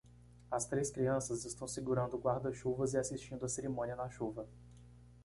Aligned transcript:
As 0.51 0.65
três 0.65 0.89
crianças 0.89 1.45
estão 1.45 1.67
segurando 1.67 2.17
guarda-chuvas 2.17 2.95
e 2.95 2.97
assistindo 2.97 3.45
a 3.45 3.47
cerimônia 3.47 3.95
na 3.95 4.09
chuva. 4.09 4.49